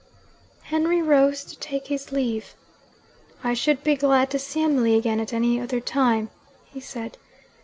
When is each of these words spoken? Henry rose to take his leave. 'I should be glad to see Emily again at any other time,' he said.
Henry 0.63 0.99
rose 0.99 1.43
to 1.43 1.55
take 1.59 1.85
his 1.85 2.11
leave. 2.11 2.55
'I 3.43 3.53
should 3.53 3.83
be 3.83 3.95
glad 3.95 4.31
to 4.31 4.39
see 4.39 4.63
Emily 4.63 4.95
again 4.95 5.19
at 5.19 5.31
any 5.31 5.61
other 5.61 5.79
time,' 5.79 6.31
he 6.65 6.79
said. 6.79 7.19